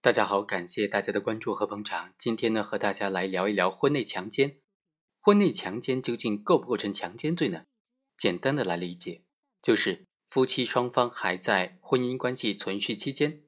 [0.00, 2.14] 大家好，感谢大家的关注和捧场。
[2.16, 4.60] 今天呢，和大家来聊一聊婚内强奸。
[5.18, 7.64] 婚内强奸究竟构不构成强奸罪呢？
[8.16, 9.24] 简单的来理解，
[9.60, 13.42] 就是夫妻双方还在婚姻关系存续期间，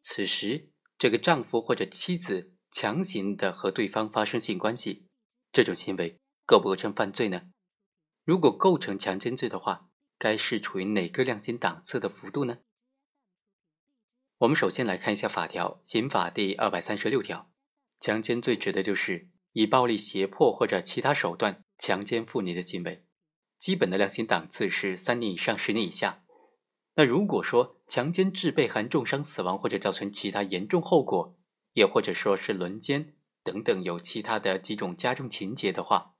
[0.00, 5.08] 此时这个丈夫或者妻子强行的和对方发生性关系，
[5.50, 7.50] 这种行为构不构成犯罪呢？
[8.24, 12.58] 如果构成强奸罪的话，该是处于哪个量刑档次的幅度呢？
[14.40, 17.50] 我们首先来看一下法条，刑法第二百三十六条，
[18.00, 23.06] 强奸罪指的就是以暴力、胁迫或者其他手段强奸妇女的行为，
[23.58, 26.22] 基本的量刑档次是三年以上十年以下。
[26.96, 31.38] 那如果说强奸致被害人重伤、死亡或者造成其他严重后果，
[31.72, 36.14] 也或者说是轮奸等等有其他的几种加重情节的话，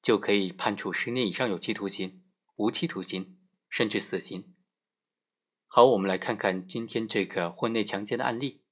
[0.00, 2.22] 就可以判处十年以上有期徒刑、
[2.56, 3.36] 无期徒刑，
[3.68, 4.54] 甚至死刑。
[5.70, 8.62] 好，我们来看看今天这个婚内强奸的案例。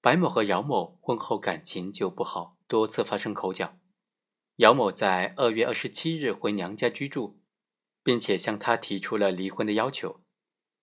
[0.00, 3.76] 白某和姚某婚后感情就不好，多次发生口角。
[4.56, 7.40] 姚某在二月二十七日回娘家居住，
[8.04, 10.22] 并且向他提出了离婚的要求。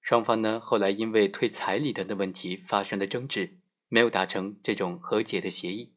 [0.02, 5.95] 双方呢后来因为退彩礼等的问题发生了争执，没有达成这种和解的协议。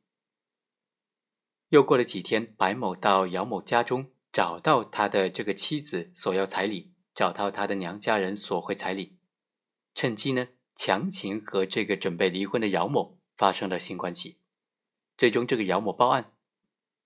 [1.70, 6.92] 又过了几天，白某到姚某家中找到他的这个妻子索要彩礼。
[7.14, 9.16] 找到他的娘家人索回彩礼，
[9.94, 14.38] 趁机呢强行和这个准备离婚的姚某发生了性关系。
[15.16, 16.32] 最终，这个姚某报案，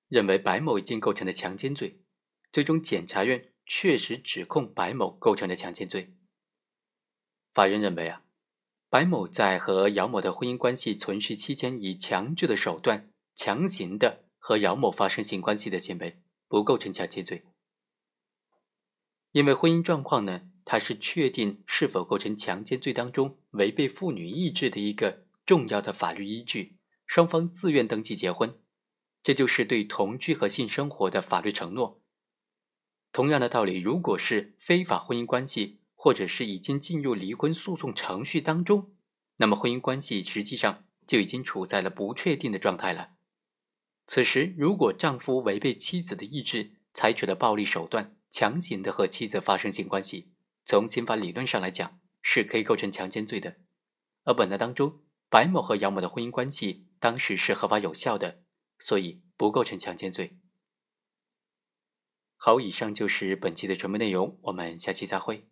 [0.09, 2.01] 认为白某已经构成了强奸罪。
[2.53, 6.15] 最终，检察院确实指控白某构成了强奸罪。
[7.53, 8.23] 法院认为啊，
[8.89, 17.43] 白某在和姚某的婚姻关系存续期间，以强制的手段强行的和姚某发生性关系的行为，不构成强奸罪。
[19.35, 26.77] 因为婚姻状况呢，它是确定是否构成强奸罪当中违背妇女意志的一个重要的法律依据。
[27.05, 28.57] 双方自愿登记结婚，
[29.25, 32.01] 这就是对同居和性生活的法律承诺。
[33.11, 38.95] 同样的道理，如果是非法婚姻关系，或者是已经进入离婚诉讼程序当中，
[39.39, 43.11] 那么婚姻关系实际上就已经处在了不确定的状态了。
[44.07, 50.33] 此时，如果丈夫违背妻子的意志，采取了暴力手段，强行的和妻子发生性关系，
[50.65, 53.59] 从刑法理论上来讲是可以构成强奸罪的。
[54.25, 58.43] 而本案当中，白某和杨某的婚姻关系当时是合法有效的，
[58.81, 60.37] 所以不构成强奸罪。
[62.35, 65.49] 好，以上就是本期的全部内容，我们下期再会。